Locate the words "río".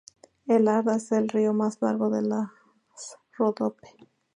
1.29-1.53